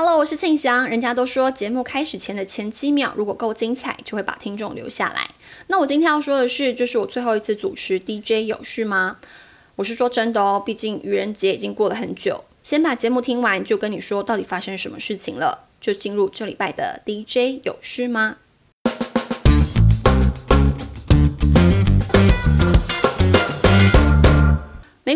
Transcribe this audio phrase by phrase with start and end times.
[0.00, 0.88] Hello，我是庆祥。
[0.88, 5.30] 人家都说节目开始前的前几秒如果够精彩，就会把听众留下来。
[5.66, 9.16] 那我今天要说的是，就是我最后一次主持 DJ 有事吗？
[9.74, 12.44] 我是说真的哦，毕竟愚人节已经过了很久。
[12.62, 15.66] 先把节目听完，就跟你说到底发生什么事情了。
[15.80, 18.36] 就进入这礼拜的 DJ 有事吗？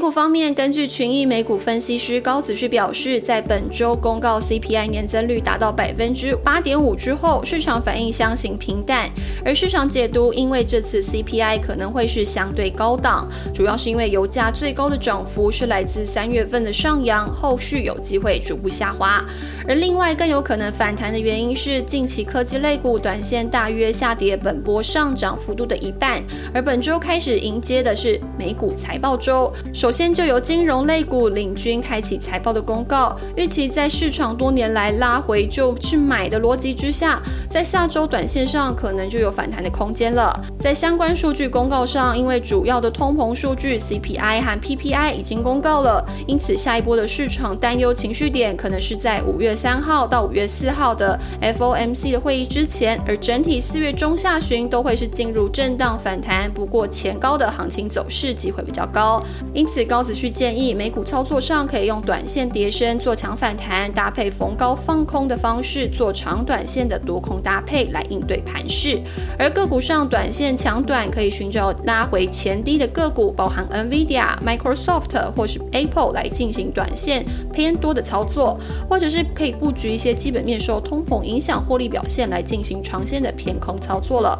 [0.00, 9.10] 股方面，根据群益美股分析师高子旭表示，在本周公告 CPI 年增率达到百分之八点五之后，市场反应相形平淡。
[9.44, 19.22] 而市场解读，因为这次 CPI 可能会是相对高档，主要是因为油价最高的涨幅是来自三月份的上扬，后续有机会逐步下滑。
[19.68, 29.52] 而另外更有可能反弹的原因是，近期科技类股短线大约下跌本波上涨幅度的一半，而本周开始迎接的是美股财报周。
[29.72, 40.32] 首先就由金融类股领军开启财报的公告，预期在市场多年来拉回就去买的逻辑之下，在下周短线上可能就有反弹的空间了。
[40.58, 59.66] 在相关数据公告上，因为主要的通膨数据 CPI 和 PPI 已经公告了，因此下一波的市场担忧情绪点可能是在五月三号到五月四号的 FOMC 的会议之前，而整体四月中下旬都会是进入震荡反弹，不过前高的行情走势机会比较高，因。
[59.70, 68.98] 此，高子旭建议美股操作上可以用短线叠升做强反弹，搭配逢高放空的方式做长短线的多空搭配来应对盘势。
[69.38, 78.58] 而个股上短线强短可以寻找拉回前低的个股，包含 NVIDIA、Microsoft 或是 Apple 来进行短线偏多的操作，
[78.88, 84.38] 或者是可以布局一些基本面受通膨影响获利表现来进行长线的偏空操作了。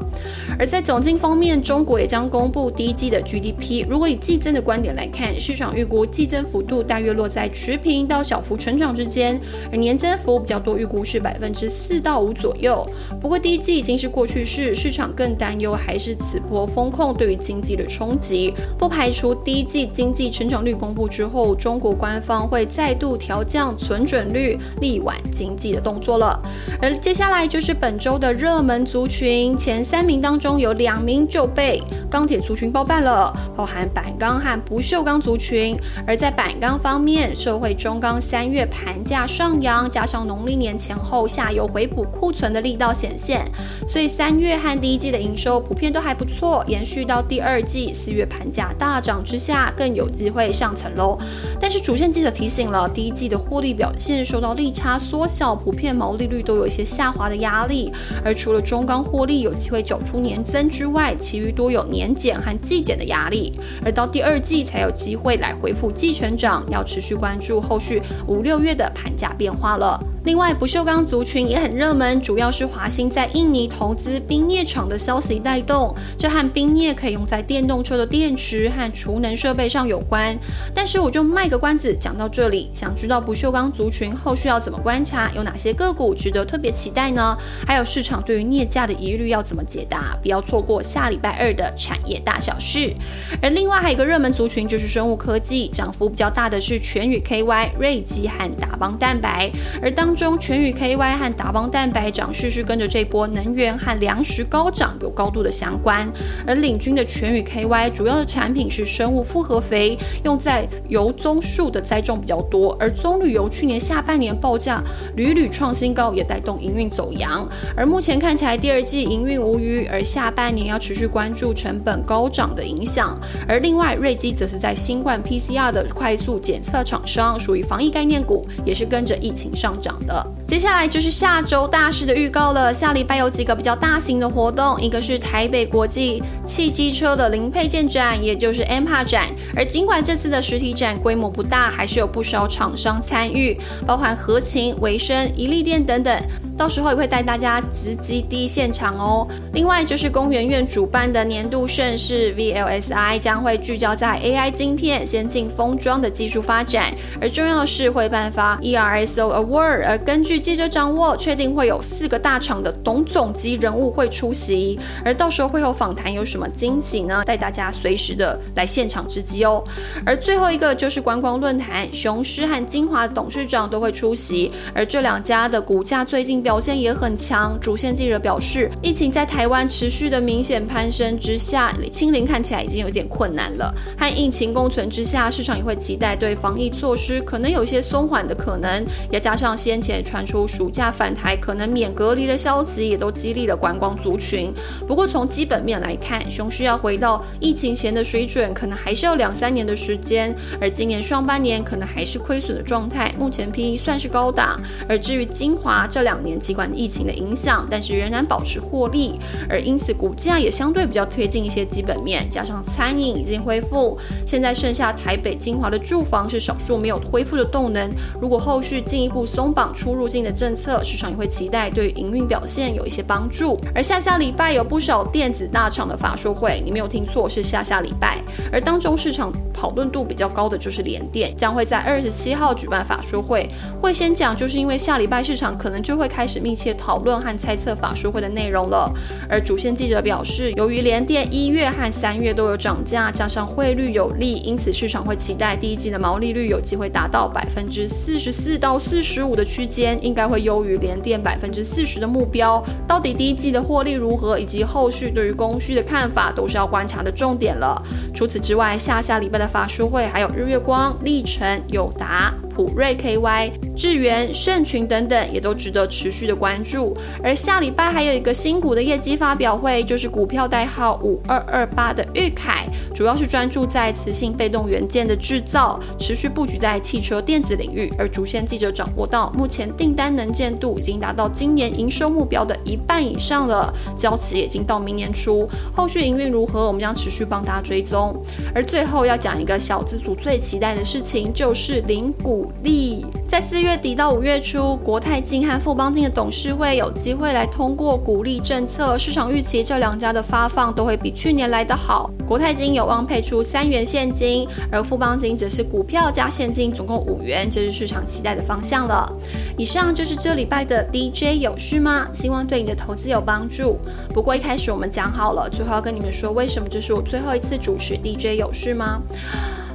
[0.59, 5.31] 而在总经方面，中国也将公布第一季的 GDP，如果以季增的观点来看。
[5.41, 9.41] 市场预估季增幅度大约落在持平到小幅成长之间，
[9.71, 12.87] 而年增幅比较多，预估是百分之四到五左右。
[13.21, 24.59] 不过第一季已经是过去式，市场更担忧还是此波风控对于经济的冲击，不排除第一季经济成长率公布之后，中国官方会再度调降存准率，
[24.91, 26.43] 力挽经济的动作了。
[26.83, 31.81] 而接下来就是本周的热门族群，前三名当中有两名就被
[32.11, 35.21] 钢铁族群包办了，包含板钢和不锈钢。
[35.21, 43.45] 族群，而在板钢方面，社会中钢三月盘价上扬，加上农历年前后下游回补库存的力道显现，
[43.87, 51.19] 所以三月和第一季的营收普遍都还不错，延续到第二季四月盘价大涨之下，更有机会上层楼。
[51.61, 57.93] 但是主线记者提醒了，第一季的获利表现受到利差缩小，普遍毛利率都有一些下滑的压力。
[58.25, 63.53] 而除了中钢获利有机会走出年增之外，其余多有年减和季减的压力。
[63.85, 64.91] 而到第二季才有。
[65.01, 69.99] 机会来回复季成长，要持续关注后续五六月的盘价变化了。
[70.25, 75.95] 另外，不锈钢族群也很热门，主要是华兴在印尼投资冰镍厂的消息带动。
[76.19, 80.39] 这和冰镍可以用在电动车的电池和储能设备上有关。
[80.75, 87.35] 但是我就卖个关子，讲到这里，想知道不锈钢族群后续要怎么观察，有哪些个股值得特别期待呢？
[87.67, 90.15] 还有市场对于镍价的疑虑要怎么解答？
[90.23, 92.93] 不要错过下礼拜二的产业大小事。
[93.41, 99.51] 而另外还有一个热门族群就是生物科技，涨幅比较大的是全宇 KY、瑞基和达邦蛋白，
[99.81, 100.10] 而当。
[100.15, 106.11] 中全宇 KY 和达邦蛋白涨势是跟着这波能源和粮食高涨有高度的相关，
[106.47, 114.83] 而领军的全宇 KY 主要的产品是生物复合肥，用在油棕树的栽种比较多，而棕榈油去年下半年报价
[115.17, 130.00] 屡屡创新高，也带动营运走阳，而目前看起来第二季营运无虞，而下半年要持续关注成本高涨的影响，而另外瑞基则是在新冠 PCR 的快速检测厂商，属于防疫概念股，也是跟着疫情上涨。
[130.07, 132.73] 的，接下来就是下周大事的预告了。
[132.73, 139.29] 下礼拜有几个比较大型的活动，一个是台北国际汽机车的零配件展，也就是 M p a 展。
[139.55, 146.23] 而尽管这次的实体展规模不大，还是有不少厂商参与，包含合勤、维生、一利店等等。
[146.61, 149.27] 到时候也会带大家直击第一现场哦。
[149.55, 159.87] 另外就是公园院主办的年度盛事 VLSI 将会聚焦在 AI 晶片、先进封装的技术发展，而重要的是会颁发 ERSO Award。
[159.87, 167.23] 而根据记者掌握，确定会有四个大厂的董总级人物会出席，而到时候会有访谈，有什么惊喜呢？
[167.25, 169.65] 带大家随时的来现场直击哦。
[170.05, 176.61] 而最后一个就是观光论坛，雄狮和金华董事长都会出席，而这两家的股价最近表。
[176.61, 177.59] 现也很强。
[177.59, 183.75] 主线记者表示，疫情在台湾持续的明显攀升之下，清零看起来已经有点困难了。
[183.97, 188.85] 和疫情共存之下，市场也会期待对防疫措施可能有些松缓的可能。
[189.11, 194.53] 也加上先前传出暑假返台可能免隔离的消息，也都激励了观光族群。
[194.87, 200.37] 不过从基本面来看，熊需要回到疫情前的水准，可能还是要两三年的时间。
[200.61, 204.61] 而今年上半年可能还是亏损的状态，目前 P/E 算是高档。
[204.87, 217.91] 而至于精华这两年尽管疫情的影响，但是仍然保持获利，而因此股价也相对比较推进一些基本面，加上餐饮已经恢复，现在剩下台北精华的住房是少数没有恢复的动能。
[218.21, 223.59] 如果后续进一步松绑出入境的政策，市场也会期待对营运表现有一些帮助。
[223.75, 228.23] 而下下礼拜有不少电子大厂的法说会，你没有听错，是下下礼拜。
[228.53, 233.49] 而当中市场讨论度比较高的就是联电，将会在二十七号举办法说会，
[233.81, 238.89] 会先讲，就是因为下礼拜市场可能就会开始密切讨论和猜测法说会的内容了。
[239.29, 252.65] 而主线记者表示，由于联电一月和三月都有涨价，加上汇率有利，因此市场会期待第一季的毛利率有机会达到百分之四十四到四十五的区间，应该会优于联电百分之四十的目标。
[252.87, 257.83] 到底第一季的获利如何，以及后续对于供需的看法，都是要观察的重点了。
[258.15, 262.33] 除此之外，下下礼拜的法说会还有日月光、历程、友达。
[262.51, 266.97] 普瑞 KY、智源、盛群等等也都值得持续的关注。
[267.23, 277.91] 而下礼拜还有一个新股的业绩发表会，就是股票代号五二二八的玉凯，主要是专注在磁性被动元件的制造，持续布局在汽车电子领域。
[277.97, 285.49] 而主线记者掌握到，目前订单能见度已经达到今年营收目标的一半以上了，交期已经到明年初。
[285.75, 288.21] 后续营运如何，我们将持续帮大家追踪。
[288.55, 292.40] 而最后要讲一个小资组最期待的事情，就是零股。
[292.41, 302.11] 鼓励在四月底到五月初，国泰金和富邦金的董事会有机会来通过鼓励政策，市场预期这两家的发放都会比去年来得好。
[302.27, 309.13] 国泰金有望配出三元现金，而富邦金则是股票加现金，总共五元，这是市场期待的方向了。
[309.59, 312.09] 以上就是这礼拜的 DJ 有序吗？
[312.15, 313.79] 希望对你的投资有帮助。
[314.15, 319.03] 不过一开始我们讲好了，最后要跟你们说，为什么这是我最后一次主持 DJ 有序吗？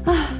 [0.03, 0.34] 啊。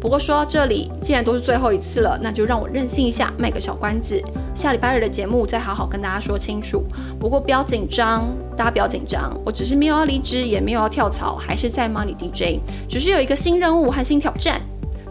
[0.00, 4.18] 不过说到这里，既然都是最后一次了，那就让我任性一下，卖个小关子。
[4.54, 6.82] 下礼拜日的节目再好好跟大家说清楚。
[7.18, 8.26] 不过不要紧张，
[8.56, 14.60] 大家不要紧张，我只是没有要离职，也没有要跳槽，还是在 Money DJ，只是有一个新任务和新挑战。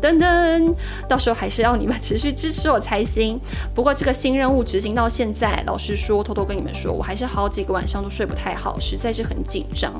[0.02, 0.74] 噔噔，
[1.08, 3.40] 到时候还是要你们持续支持我才行。
[3.76, 9.94] 不过这个新任务执行到现在，老实说，偷偷跟你们说，我还是好几个晚上都睡不太好，实在是很紧张。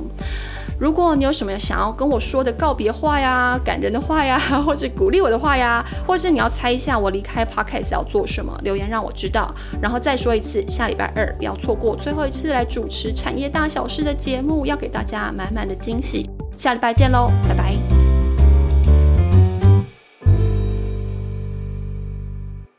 [0.78, 9.54] 如果你有什么想要跟我说的告别话呀、感人的话呀，或者鼓励我的话呀，或者你要猜一下我离开 Podcast 要做什么，留言让我知道。
[9.82, 16.30] 然后再说一次，下礼拜二不要错过最后一次来主持产业大小事的节目，要给大家满满的惊喜。
[16.56, 17.99] 下礼拜见喽，拜拜。